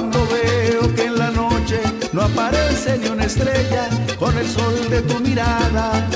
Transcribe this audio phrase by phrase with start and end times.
[0.00, 1.78] Cuando veo que en la noche
[2.14, 3.86] no aparece ni una estrella,
[4.18, 6.08] con el sol de tu mirada.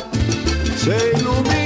[0.82, 1.63] Se ilumina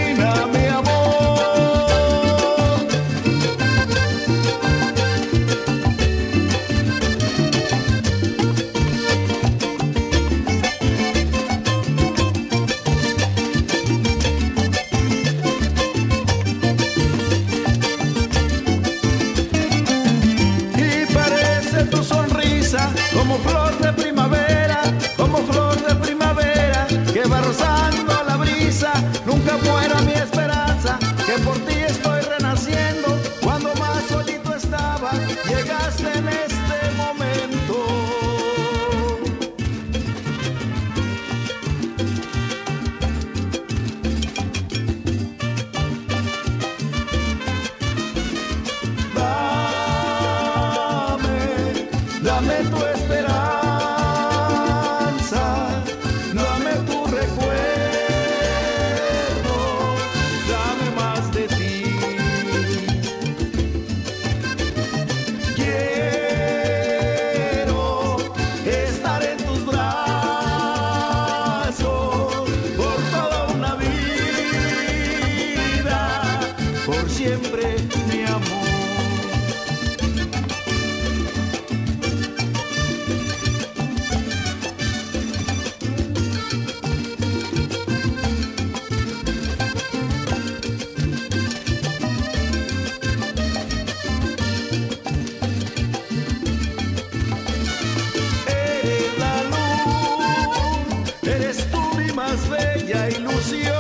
[102.39, 103.75] más bella ilusión.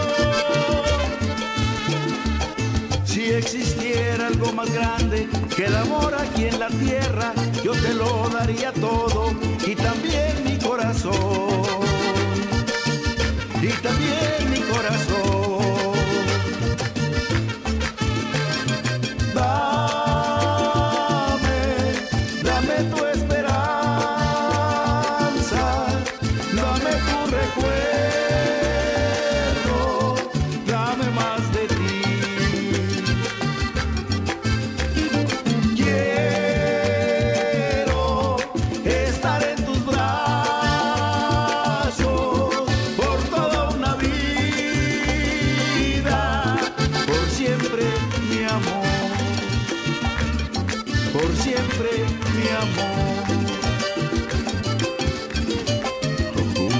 [3.05, 7.33] Si existiera algo más grande que el amor aquí en la tierra,
[7.65, 9.33] yo te lo daría todo
[9.67, 11.13] y también mi corazón.
[13.61, 15.38] Y también mi corazón.
[51.19, 51.91] Por siempre
[52.37, 52.99] mi amor.
[56.45, 56.79] Ujú.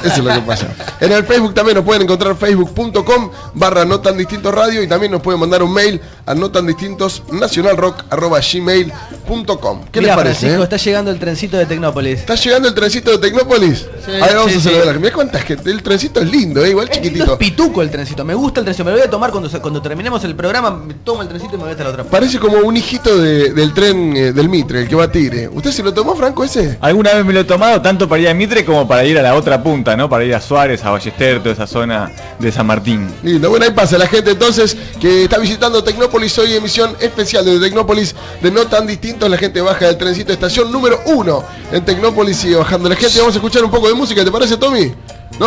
[0.04, 0.66] Eso es lo que pasa.
[1.00, 5.12] En el Facebook también nos pueden encontrar facebook.com barra no tan distintos radio y también
[5.12, 9.80] nos pueden mandar un mail a no tan distintos nacionalrock arroba gmail.com.
[9.92, 10.40] ¿Qué Mira, les parece?
[10.40, 10.64] Francisco, eh?
[10.64, 12.20] está llegando el trencito de Tecnópolis.
[12.20, 13.86] ¿Está llegando el trencito de Tecnópolis?
[14.04, 14.68] Sí, Ahí vamos sí, a sí.
[14.68, 14.98] celebrar.
[14.98, 15.70] Mira cuánta gente.
[15.70, 16.70] El trencito es lindo, ¿eh?
[16.70, 17.32] igual Es lindo, chiquitito.
[17.32, 19.82] es pituco el trencito, me gusta el trencito, me lo voy a tomar cuando, cuando
[19.82, 22.04] terminemos el programa, me tomo el trencito y me voy hasta la otra.
[22.04, 25.48] Parece como un hijito de- del tren eh, del Mitre, el que va a Tigre.
[25.48, 26.78] ¿Usted se lo tomó, Franco, ese?
[26.80, 29.22] Alguna vez me lo he tomado tanto para ir a Mitre como para ir a
[29.22, 30.08] la otra punta, ¿no?
[30.08, 33.08] Para ir a Suárez, a Ballester, toda esa zona de San Martín.
[33.22, 37.58] Lindo, bueno, ahí pasa la gente entonces que está visitando Tecnópolis hoy, emisión especial de
[37.58, 39.28] Tecnópolis de No Tan Distintos.
[39.28, 43.18] La gente baja del trencito, estación número uno en Tecnópolis, sigue bajando la gente.
[43.18, 44.92] Vamos a escuchar un poco de música, ¿te parece, Tommy?
[45.38, 45.46] ¿No?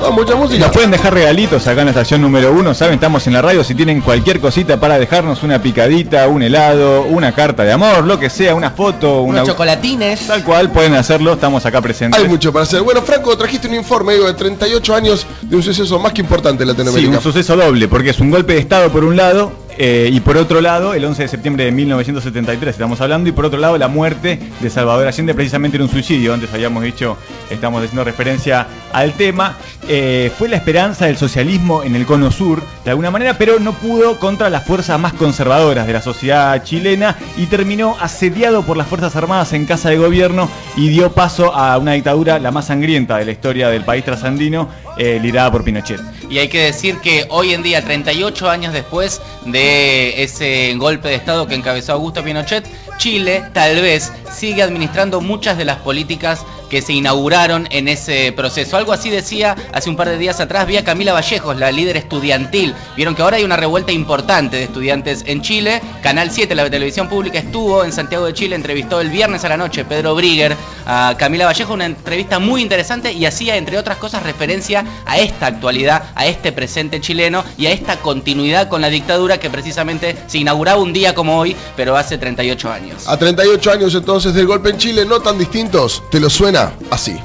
[0.00, 0.64] Vamos, mucha Y música.
[0.66, 3.62] nos pueden dejar regalitos acá en la estación número uno, saben, estamos en la radio,
[3.62, 8.18] si tienen cualquier cosita para dejarnos una picadita, un helado, una carta de amor, lo
[8.18, 9.40] que sea, una foto, una...
[9.42, 10.26] Unos chocolatines.
[10.26, 12.18] Tal cual, pueden hacerlo, estamos acá presentes.
[12.20, 12.80] Hay mucho para hacer.
[12.82, 16.62] Bueno, Franco, trajiste un informe digo, de 38 años de un suceso más que importante
[16.62, 17.16] en Sí, Latinoamérica.
[17.18, 20.36] un suceso doble, porque es un golpe de Estado por un lado, eh, y por
[20.36, 23.88] otro lado, el 11 de septiembre de 1973 estamos hablando, y por otro lado, la
[23.88, 26.34] muerte de Salvador Allende precisamente en un suicidio.
[26.34, 27.16] Antes habíamos dicho,
[27.50, 29.56] estamos haciendo referencia al tema.
[29.88, 33.72] Eh, fue la esperanza del socialismo en el cono sur, de alguna manera, pero no
[33.72, 38.86] pudo contra las fuerzas más conservadoras de la sociedad chilena y terminó asediado por las
[38.86, 43.18] Fuerzas Armadas en casa de gobierno y dio paso a una dictadura la más sangrienta
[43.18, 44.68] de la historia del país trasandino,
[44.98, 46.00] eh, liderada por Pinochet.
[46.28, 51.14] Y hay que decir que hoy en día, 38 años después de ese golpe de
[51.14, 52.66] Estado que encabezó Augusto Pinochet,
[52.98, 58.76] Chile tal vez sigue administrando muchas de las políticas que se inauguraron en ese proceso.
[58.76, 62.74] Algo así decía hace un par de días atrás, vía Camila Vallejos, la líder estudiantil.
[62.96, 65.82] Vieron que ahora hay una revuelta importante de estudiantes en Chile.
[66.00, 69.56] Canal 7, la televisión pública, estuvo en Santiago de Chile, entrevistó el viernes a la
[69.56, 70.56] noche Pedro Brigger
[70.86, 75.46] a Camila Vallejo, una entrevista muy interesante y hacía, entre otras cosas, referencia a esta
[75.46, 80.38] actualidad, a este presente chileno y a esta continuidad con la dictadura que precisamente se
[80.38, 83.08] inauguraba un día como hoy, pero hace 38 años.
[83.08, 87.18] A 38 años entonces del golpe en Chile, no tan distintos, te lo suena así.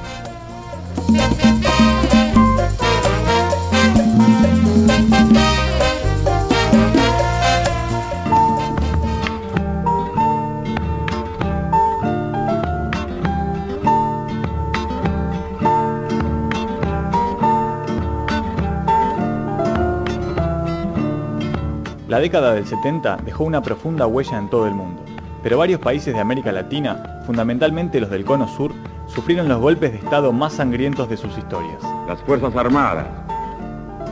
[22.16, 25.04] La década del 70 dejó una profunda huella en todo el mundo,
[25.44, 28.72] pero varios países de América Latina, fundamentalmente los del Cono Sur,
[29.06, 31.82] sufrieron los golpes de Estado más sangrientos de sus historias.
[32.08, 33.06] Las Fuerzas Armadas,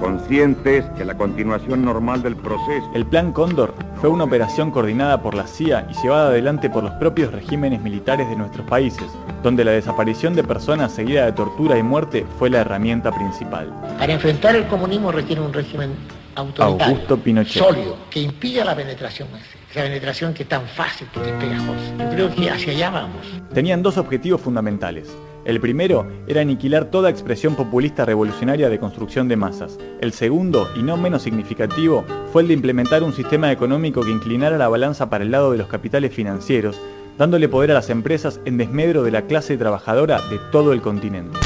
[0.01, 5.33] conscientes que la continuación normal del proceso El Plan Cóndor fue una operación coordinada por
[5.33, 9.07] la CIA y llevada adelante por los propios regímenes militares de nuestros países,
[9.43, 13.71] donde la desaparición de personas seguida de tortura y muerte fue la herramienta principal.
[13.97, 15.91] Para enfrentar el comunismo requiere un régimen
[16.35, 17.63] autoritario, Augusto Pinochet.
[17.63, 19.27] sólido, que impida la penetración.
[19.69, 21.97] Esa penetración que es tan fácil, que es pegajosa.
[21.97, 23.25] Yo creo que hacia allá vamos.
[23.53, 25.15] Tenían dos objetivos fundamentales.
[25.45, 29.77] El primero era aniquilar toda expresión populista revolucionaria de construcción de masas.
[29.99, 34.57] El segundo, y no menos significativo, fue el de implementar un sistema económico que inclinara
[34.57, 36.79] la balanza para el lado de los capitales financieros,
[37.17, 41.37] dándole poder a las empresas en desmedro de la clase trabajadora de todo el continente.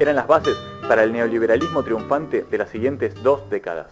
[0.00, 0.56] Eran las bases
[0.88, 3.88] para el neoliberalismo triunfante de las siguientes dos décadas.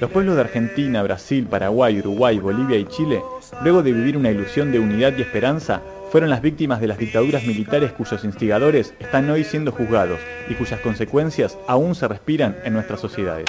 [0.00, 3.22] Los pueblos de Argentina, Brasil, Paraguay, Uruguay, Bolivia y Chile,
[3.62, 7.44] luego de vivir una ilusión de unidad y esperanza, fueron las víctimas de las dictaduras
[7.44, 13.00] militares cuyos instigadores están hoy siendo juzgados y cuyas consecuencias aún se respiran en nuestras
[13.00, 13.46] sociedades.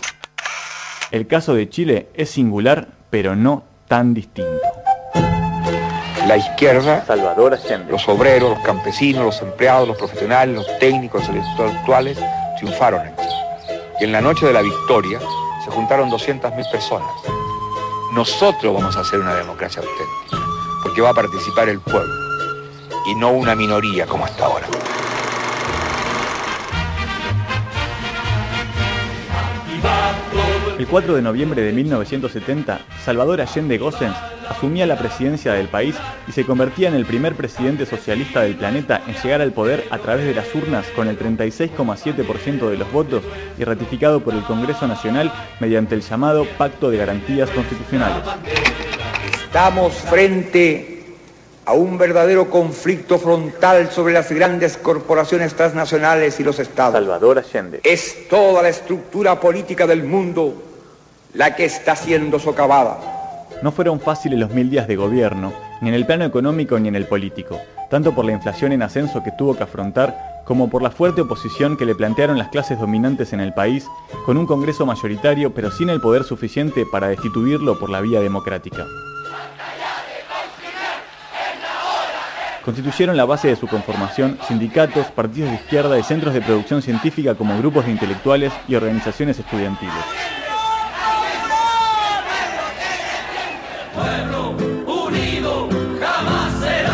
[1.12, 4.67] El caso de Chile es singular, pero no tan distinto
[6.28, 7.58] la izquierda, Salvador
[7.88, 12.20] los obreros, los campesinos, los empleados, los profesionales, los técnicos, los intelectuales,
[12.58, 13.36] triunfaron en Chile.
[14.02, 15.20] Y en la noche de la victoria
[15.64, 17.10] se juntaron 200.000 personas.
[18.14, 20.46] Nosotros vamos a hacer una democracia auténtica,
[20.84, 22.14] porque va a participar el pueblo
[23.06, 24.68] y no una minoría como hasta ahora.
[30.78, 34.16] El 4 de noviembre de 1970, Salvador Allende Gossens
[34.48, 35.96] asumía la presidencia del país
[36.28, 39.98] y se convertía en el primer presidente socialista del planeta en llegar al poder a
[39.98, 43.24] través de las urnas con el 36,7% de los votos
[43.58, 48.24] y ratificado por el Congreso Nacional mediante el llamado Pacto de Garantías Constitucionales.
[49.46, 50.98] Estamos frente
[51.66, 56.94] a un verdadero conflicto frontal sobre las grandes corporaciones transnacionales y los estados.
[56.94, 57.82] Salvador Allende.
[57.84, 60.67] Es toda la estructura política del mundo
[61.34, 62.98] la que está siendo socavada.
[63.62, 66.96] No fueron fáciles los mil días de gobierno, ni en el plano económico ni en
[66.96, 70.92] el político, tanto por la inflación en ascenso que tuvo que afrontar, como por la
[70.92, 73.86] fuerte oposición que le plantearon las clases dominantes en el país,
[74.26, 78.86] con un Congreso mayoritario pero sin el poder suficiente para destituirlo por la vía democrática.
[82.64, 87.34] Constituyeron la base de su conformación sindicatos, partidos de izquierda y centros de producción científica
[87.34, 89.94] como grupos de intelectuales y organizaciones estudiantiles.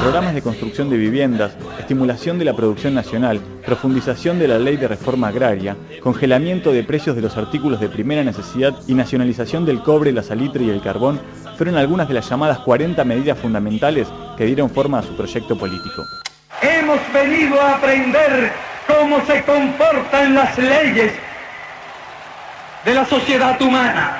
[0.03, 4.89] Programas de construcción de viviendas, estimulación de la producción nacional, profundización de la ley de
[4.89, 10.11] reforma agraria, congelamiento de precios de los artículos de primera necesidad y nacionalización del cobre,
[10.11, 11.21] la salitre y el carbón
[11.55, 16.03] fueron algunas de las llamadas 40 medidas fundamentales que dieron forma a su proyecto político.
[16.61, 18.51] Hemos venido a aprender
[18.85, 21.13] cómo se comportan las leyes
[22.83, 24.17] de la sociedad humana.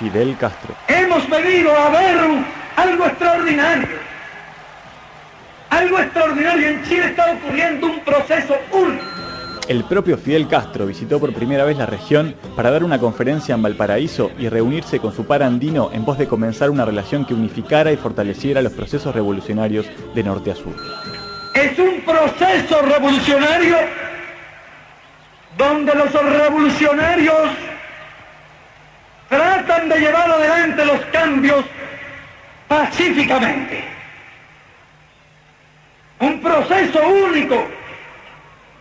[0.00, 0.74] Fidel Castro.
[0.88, 4.17] Hemos venido a ver algo extraordinario.
[5.70, 6.68] Algo extraordinario.
[6.68, 9.04] En Chile está ocurriendo un proceso único.
[9.68, 13.60] El propio Fidel Castro visitó por primera vez la región para dar una conferencia en
[13.60, 17.92] Valparaíso y reunirse con su par andino en pos de comenzar una relación que unificara
[17.92, 19.84] y fortaleciera los procesos revolucionarios
[20.14, 20.74] de norte a sur.
[21.52, 23.76] Es un proceso revolucionario
[25.58, 27.48] donde los revolucionarios
[29.28, 31.64] tratan de llevar adelante los cambios
[32.68, 33.97] pacíficamente.
[36.20, 36.98] Un proceso
[37.30, 37.64] único,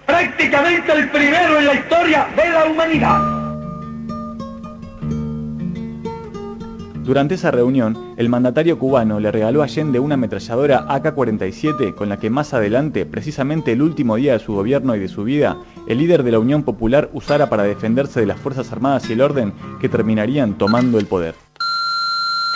[0.08, 3.38] prácticamente el primero en la historia de la humanidad.
[7.03, 12.17] Durante esa reunión, el mandatario cubano le regaló a Allende una ametralladora AK-47 con la
[12.17, 16.00] que más adelante, precisamente el último día de su gobierno y de su vida, el
[16.00, 19.53] líder de la Unión Popular usara para defenderse de las Fuerzas Armadas y el orden
[19.79, 21.36] que terminarían tomando el poder.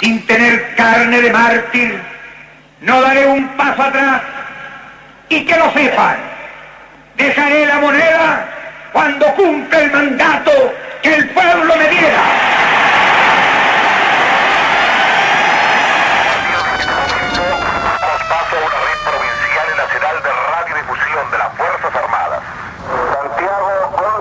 [0.01, 1.93] Sin tener carne de mártir,
[2.81, 4.40] no daré un paso atrás
[5.31, 6.17] y que lo sepan.
[7.15, 8.45] Dejaré la moneda
[8.91, 10.51] cuando cumpla el mandato
[11.01, 12.21] que el pueblo me diera.
[18.27, 22.41] paso a una red provincial y nacional de radiodifusión de las Fuerzas Armadas.
[23.15, 23.71] Santiago,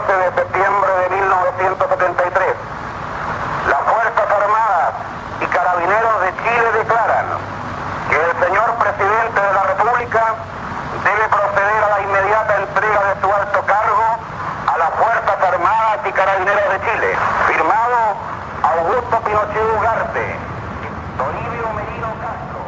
[0.07, 2.55] 11 de septiembre de 1973.
[3.67, 4.93] Las Fuerzas Armadas
[5.40, 7.26] y Carabineros de Chile declaran
[8.11, 10.35] que el señor presidente de la República
[11.05, 14.07] debe proceder a la inmediata entrega de su alto cargo
[14.67, 17.17] a las Fuerzas Armadas y Carabineros de Chile.
[17.47, 18.17] Firmado
[18.62, 20.37] Augusto Pinochet Ugarte,
[21.17, 22.61] Toribio Merino Castro.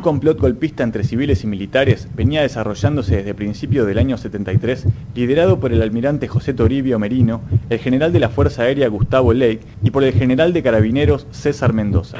[0.00, 5.60] Un complot golpista entre civiles y militares venía desarrollándose desde principios del año 73, liderado
[5.60, 9.90] por el almirante José Toribio Merino, el general de la Fuerza Aérea Gustavo Lake y
[9.90, 12.16] por el general de carabineros César Mendoza.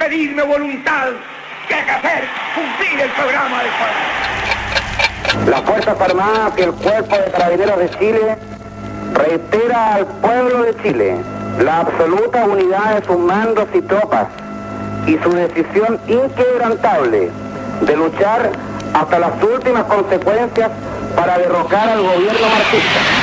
[0.00, 1.08] Impedirme voluntad
[1.68, 3.70] que hacer cumplir el programa del
[5.36, 5.50] pueblo.
[5.50, 8.36] Las Fuerzas Armadas y el Cuerpo de Carabineros de Chile
[9.12, 11.16] reitera al pueblo de Chile
[11.62, 14.28] la absoluta unidad de sus mandos y tropas
[15.06, 17.30] y su decisión inquebrantable
[17.82, 18.52] de luchar
[18.94, 20.70] hasta las últimas consecuencias
[21.14, 23.19] para derrocar al gobierno marxista.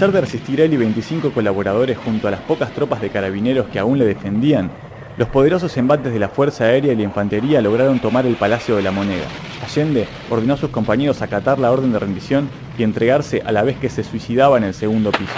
[0.00, 3.78] Pesar de resistir él y 25 colaboradores junto a las pocas tropas de carabineros que
[3.78, 4.70] aún le defendían,
[5.18, 8.80] los poderosos embates de la Fuerza Aérea y la Infantería lograron tomar el Palacio de
[8.80, 9.26] la Moneda.
[9.62, 13.76] Allende ordenó a sus compañeros acatar la orden de rendición y entregarse a la vez
[13.76, 15.34] que se suicidaba en el segundo piso.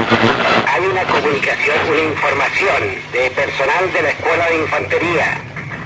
[0.69, 5.41] Hay una comunicación, una información de personal de la Escuela de Infantería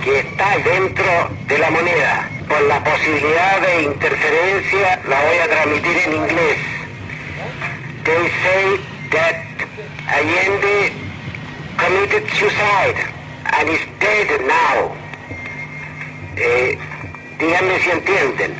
[0.04, 2.28] que está dentro de la moneda.
[2.46, 6.75] Por la posibilidad de interferencia la voy a transmitir en inglés.
[8.06, 8.78] They say
[9.10, 9.36] that
[10.06, 10.94] Allende
[11.76, 13.02] committed suicide
[13.50, 14.94] and is dead now.
[16.36, 16.78] Eh,
[17.36, 18.54] díganme si entienden.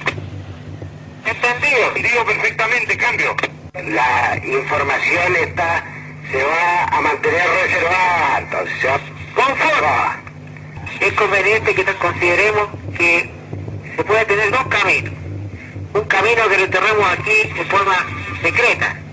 [1.25, 3.37] Entendido, digo perfectamente, cambio.
[3.85, 5.85] La información está,
[6.33, 9.01] se va a mantener reservada, entonces se va
[9.37, 10.99] conforme.
[10.99, 13.31] Es conveniente que nos consideremos que
[13.95, 15.15] se puede tener dos caminos.
[15.95, 17.95] Un camino que lo enterremos aquí de forma
[18.43, 19.06] secreta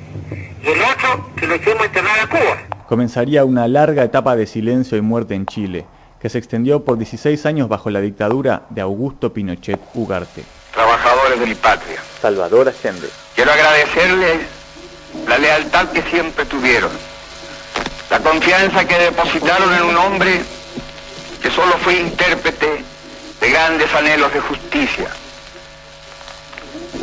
[0.63, 2.57] y el otro que lo a Cuba.
[2.87, 5.85] Comenzaría una larga etapa de silencio y muerte en Chile,
[6.21, 10.43] que se extendió por 16 años bajo la dictadura de Augusto Pinochet Ugarte.
[10.73, 13.09] Trabajadores de mi patria, Salvador Allende.
[13.35, 14.39] quiero agradecerles
[15.27, 16.91] la lealtad que siempre tuvieron,
[18.09, 20.41] la confianza que depositaron en un hombre
[21.41, 22.83] que solo fue intérprete
[23.41, 25.07] de grandes anhelos de justicia.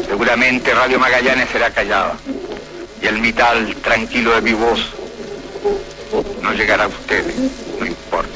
[0.06, 2.14] Seguramente Radio Magallanes será callada
[3.02, 4.80] y el mital tranquilo de mi voz
[6.42, 7.34] no llegará a ustedes,
[7.78, 8.28] no importa.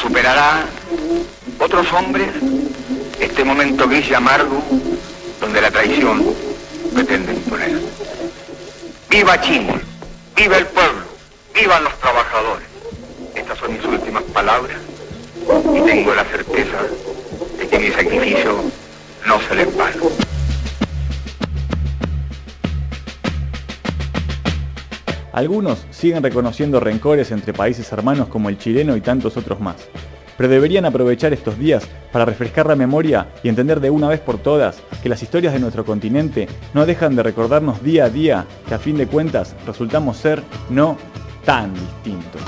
[0.00, 0.64] Superará
[1.58, 2.28] otros hombres
[3.20, 4.62] este momento gris y amargo
[5.40, 6.24] donde la traición
[6.94, 7.80] pretende imponer.
[9.10, 9.74] ¡Viva Chile!
[10.36, 11.02] ¡Viva el pueblo!
[11.54, 12.66] ¡Vivan los trabajadores!
[13.34, 14.78] Estas son mis últimas palabras
[15.74, 16.78] y tengo la certeza
[17.58, 18.62] de que mi sacrificio
[19.26, 20.37] no se les vano.
[25.38, 29.88] Algunos siguen reconociendo rencores entre países hermanos como el chileno y tantos otros más.
[30.36, 34.38] Pero deberían aprovechar estos días para refrescar la memoria y entender de una vez por
[34.38, 38.74] todas que las historias de nuestro continente no dejan de recordarnos día a día que
[38.74, 40.96] a fin de cuentas resultamos ser no
[41.44, 42.42] tan distintos.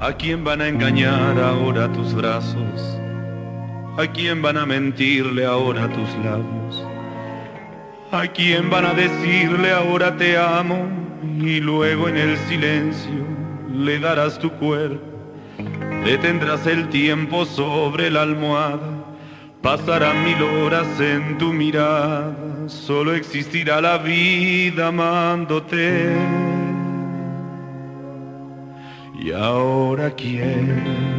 [0.00, 2.98] ¿A quién van a engañar ahora tus brazos?
[3.96, 6.67] ¿A quién van a mentirle ahora tus labios?
[8.10, 10.88] ¿A quién van a decirle ahora te amo?
[11.40, 13.26] Y luego en el silencio
[13.70, 15.04] le darás tu cuerpo.
[16.06, 19.04] Detendrás el tiempo sobre la almohada.
[19.60, 22.34] Pasarán mil horas en tu mirada.
[22.66, 26.10] Solo existirá la vida amándote.
[29.20, 31.17] ¿Y ahora quién?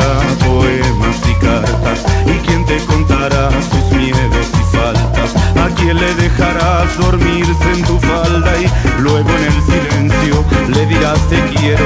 [0.00, 2.04] Poemas y cartas?
[2.26, 5.34] ¿Y quién te contará tus miedos y faltas?
[5.56, 8.52] ¿A quién le dejarás dormirse en tu falda?
[8.58, 11.84] Y luego en el silencio le dirás te quiero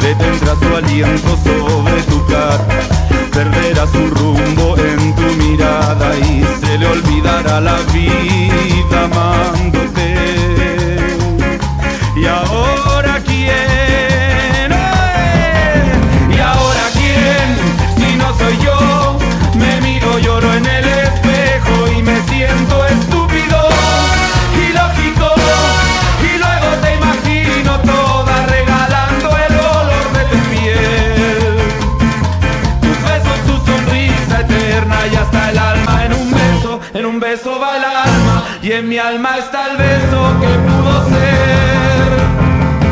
[0.00, 2.66] Detendrás tu aliento sobre tu cara
[3.32, 10.05] Perderá su rumbo en tu mirada Y se le olvidará la vida amándote
[38.86, 42.06] mi alma está el beso que pudo ser.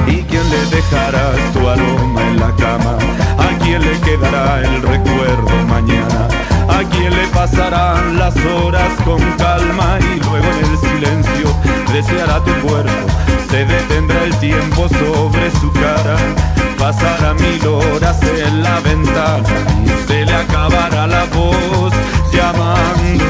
[0.09, 2.99] ¿Y quién le dejará tu aroma en la cama?
[3.39, 6.29] ¿A quién le quedará el recuerdo mañana?
[6.69, 9.99] ¿A quién le pasarán las horas con calma?
[10.01, 11.55] Y luego en el silencio
[11.93, 13.07] deseará tu cuerpo,
[13.49, 16.17] se detendrá el tiempo sobre su cara.
[16.77, 19.49] Pasará mil horas en la ventana
[19.85, 21.93] y se le acabará la voz
[22.33, 23.24] llamándote.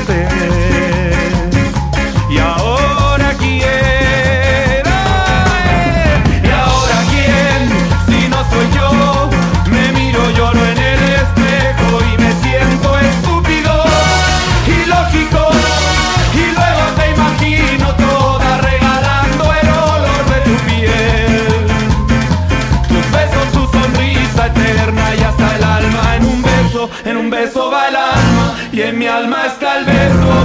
[28.75, 30.44] y en mi alma está el beso.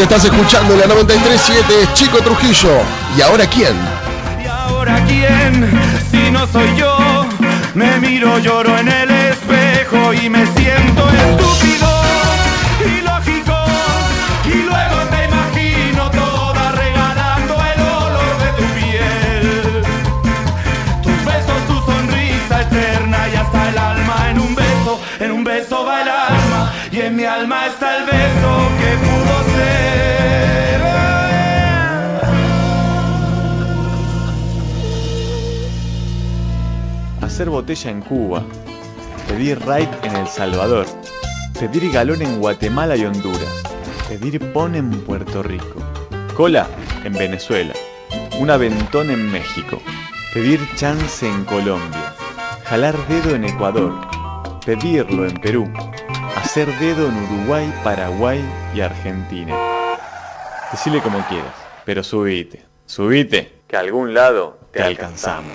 [0.00, 2.70] Que estás escuchando la 93.7 es Chico Trujillo.
[3.18, 3.76] ¿Y ahora quién?
[4.48, 5.70] ahora quién,
[6.10, 7.26] si no soy yo,
[7.74, 11.89] me miro, lloro en el espejo y me siento estúpido,
[37.60, 38.42] botella en Cuba.
[39.28, 40.86] Pedir raid en El Salvador.
[41.58, 43.62] Pedir galón en Guatemala y Honduras.
[44.08, 45.76] Pedir pon en Puerto Rico.
[46.34, 46.66] Cola
[47.04, 47.74] en Venezuela.
[48.38, 49.78] Un aventón en México.
[50.32, 52.14] Pedir chance en Colombia.
[52.64, 53.92] Jalar dedo en Ecuador.
[54.64, 55.70] Pedirlo en Perú.
[56.36, 58.42] Hacer dedo en Uruguay, Paraguay
[58.74, 59.54] y Argentina.
[60.72, 62.62] Decile como quieras, pero subite.
[62.86, 65.52] Subite, que a algún lado te alcanzamos.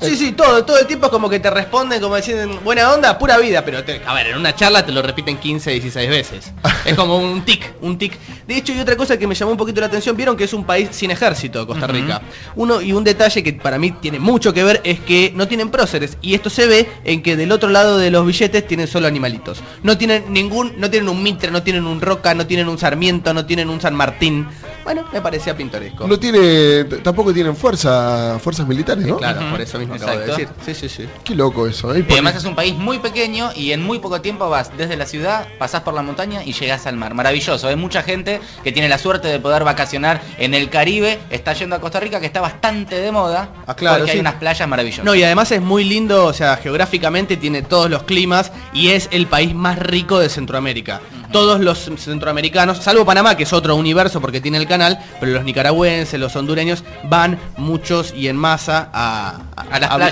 [0.00, 3.18] Sí, sí, todo, todo el tiempo es como que te responden como diciendo buena onda,
[3.18, 6.52] pura vida, pero te- a ver, en una charla te lo repiten 15, 16 veces.
[6.84, 8.18] Es como un tic, un tic.
[8.46, 10.52] De hecho, y otra cosa que me llamó un poquito la atención, vieron que es
[10.52, 12.20] un país sin ejército, Costa Rica.
[12.56, 15.70] Uno y un detalle que para mí tiene mucho que ver es que no tienen
[15.70, 19.06] próceres y esto se ve en que del otro lado de los billetes tienen solo
[19.06, 19.62] animalitos.
[19.82, 23.32] No tienen ningún, no tienen un Mitre, no tienen un Roca, no tienen un Sarmiento,
[23.32, 24.46] no tienen un San Martín.
[24.84, 26.06] Bueno, me parecía pintoresco.
[26.06, 29.16] No tiene, tampoco tienen fuerza, fuerzas militares, ¿no?
[29.16, 30.54] Claro, por eso mismo acabo de Exacto.
[30.64, 30.74] decir.
[30.74, 31.08] Sí, sí, sí.
[31.24, 32.04] Qué loco eso, ¿eh?
[32.08, 35.06] Y además es un país muy pequeño y en muy poco tiempo vas desde la
[35.06, 37.14] ciudad, pasás por la montaña y llegás al mar.
[37.14, 37.68] Maravilloso.
[37.68, 41.76] Hay mucha gente que tiene la suerte de poder vacacionar en el Caribe, está yendo
[41.76, 44.16] a Costa Rica, que está bastante de moda, Ah, claro, porque sí.
[44.16, 45.04] hay unas playas maravillosas.
[45.04, 49.08] No, y además es muy lindo, o sea, geográficamente tiene todos los climas y es
[49.12, 51.00] el país más rico de Centroamérica.
[51.34, 55.42] Todos los centroamericanos, salvo Panamá, que es otro universo porque tiene el canal, pero los
[55.42, 59.40] nicaragüenses, los hondureños, van muchos y en masa a,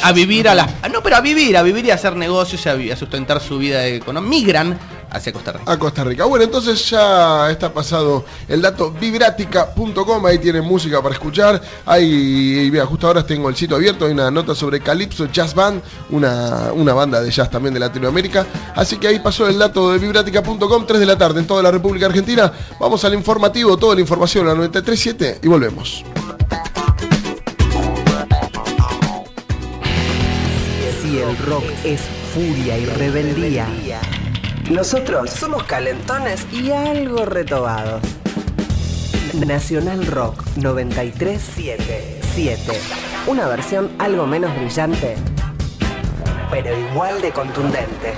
[0.03, 0.67] A vivir a las...
[0.83, 3.57] a- No, pero a vivir, a vivir y a hacer negocios y a sustentar su
[3.59, 4.29] vida económica.
[4.37, 4.77] Migran
[5.13, 5.73] hacia Costa Rica.
[5.73, 6.25] a Costa Rica.
[6.25, 11.61] Bueno, entonces ya está pasado el dato vibratica.com, ahí tienen música para escuchar.
[11.87, 15.83] Ahí, mira, justo ahora tengo el sitio abierto, hay una nota sobre Calypso Jazz Band,
[16.11, 18.47] una, una banda de jazz también de Latinoamérica.
[18.75, 21.71] Así que ahí pasó el dato de vibratica.com, 3 de la tarde en toda la
[21.71, 22.53] República Argentina.
[22.81, 26.05] Vamos al informativo, toda la información, la 93.7 y volvemos.
[31.03, 32.01] Si el rock es
[32.33, 33.67] furia y rebeldía,
[34.73, 38.01] nosotros somos calentones y algo retobados.
[39.47, 42.81] Nacional Rock 937.
[43.27, 45.17] Una versión algo menos brillante,
[46.51, 48.15] pero igual de contundente.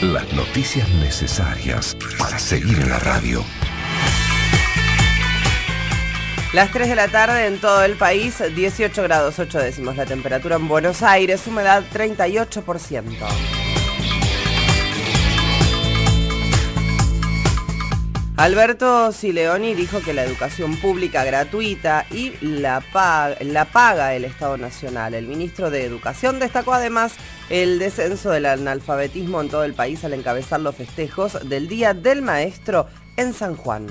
[0.00, 3.44] Las noticias necesarias para seguir en la radio.
[6.52, 10.56] Las 3 de la tarde en todo el país, 18 grados 8 décimos la temperatura
[10.56, 13.14] en Buenos Aires, humedad 38%.
[18.36, 24.58] Alberto Sileoni dijo que la educación pública gratuita y la paga, la paga el Estado
[24.58, 25.14] Nacional.
[25.14, 27.14] El ministro de Educación destacó además
[27.48, 32.20] el descenso del analfabetismo en todo el país al encabezar los festejos del Día del
[32.20, 33.86] Maestro en San Juan.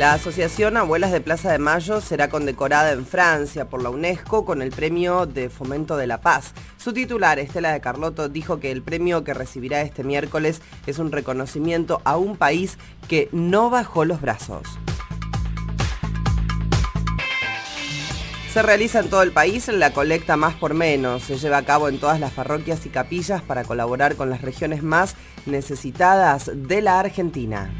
[0.00, 4.62] La Asociación Abuelas de Plaza de Mayo será condecorada en Francia por la UNESCO con
[4.62, 6.54] el Premio de Fomento de la Paz.
[6.78, 11.12] Su titular, Estela de Carlotto, dijo que el premio que recibirá este miércoles es un
[11.12, 14.62] reconocimiento a un país que no bajó los brazos.
[18.54, 21.24] Se realiza en todo el país la colecta más por menos.
[21.24, 24.82] Se lleva a cabo en todas las parroquias y capillas para colaborar con las regiones
[24.82, 27.70] más necesitadas de la Argentina.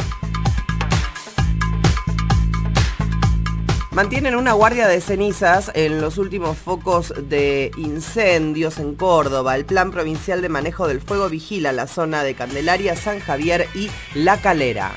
[4.00, 9.56] Mantienen una guardia de cenizas en los últimos focos de incendios en Córdoba.
[9.56, 13.90] El Plan Provincial de Manejo del Fuego vigila la zona de Candelaria, San Javier y
[14.14, 14.90] La Calera.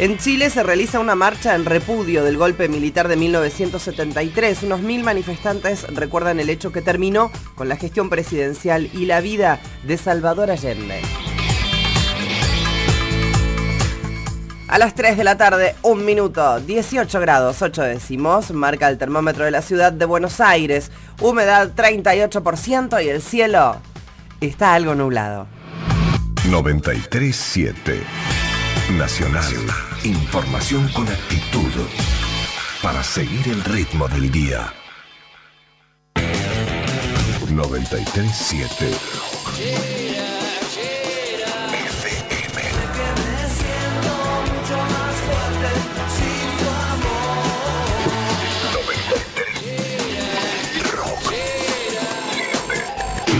[0.00, 4.64] En Chile se realiza una marcha en repudio del golpe militar de 1973.
[4.64, 9.60] Unos mil manifestantes recuerdan el hecho que terminó con la gestión presidencial y la vida
[9.84, 11.02] de Salvador Allende.
[14.68, 19.44] A las 3 de la tarde, un minuto, 18 grados 8 décimos, marca el termómetro
[19.44, 23.76] de la ciudad de Buenos Aires, humedad 38% y el cielo
[24.40, 25.46] está algo nublado.
[26.50, 28.02] 937
[28.92, 29.52] Nacional.
[30.04, 31.72] Información con actitud.
[32.82, 34.72] Para seguir el ritmo del día.
[37.50, 40.15] 937